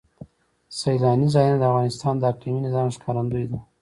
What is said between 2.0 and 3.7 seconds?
د اقلیمي نظام ښکارندوی ده.